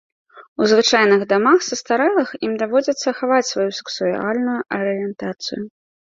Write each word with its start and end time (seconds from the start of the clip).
У 0.61 0.67
звычайных 0.69 1.25
дамах 1.33 1.59
састарэлых 1.67 2.31
ім 2.47 2.53
даводзіцца 2.61 3.13
хаваць 3.19 3.45
сваю 3.49 3.67
сэксуальную 3.81 4.55
арыентацыю. 4.79 5.61